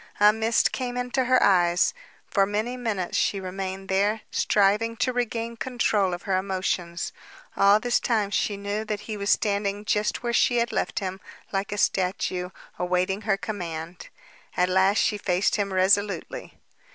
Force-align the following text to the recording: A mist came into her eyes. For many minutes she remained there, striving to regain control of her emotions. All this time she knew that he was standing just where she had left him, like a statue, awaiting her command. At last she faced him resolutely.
A 0.19 0.33
mist 0.33 0.71
came 0.71 0.97
into 0.97 1.25
her 1.25 1.43
eyes. 1.43 1.93
For 2.25 2.47
many 2.47 2.75
minutes 2.75 3.15
she 3.15 3.39
remained 3.39 3.87
there, 3.87 4.21
striving 4.31 4.97
to 4.97 5.13
regain 5.13 5.57
control 5.57 6.11
of 6.15 6.23
her 6.23 6.37
emotions. 6.39 7.13
All 7.55 7.79
this 7.79 7.99
time 7.99 8.31
she 8.31 8.57
knew 8.57 8.83
that 8.85 9.01
he 9.01 9.15
was 9.15 9.29
standing 9.29 9.85
just 9.85 10.23
where 10.23 10.33
she 10.33 10.57
had 10.57 10.71
left 10.71 10.97
him, 10.97 11.21
like 11.51 11.71
a 11.71 11.77
statue, 11.77 12.49
awaiting 12.79 13.21
her 13.29 13.37
command. 13.37 14.09
At 14.57 14.69
last 14.69 14.97
she 14.97 15.19
faced 15.19 15.57
him 15.57 15.71
resolutely. 15.71 16.55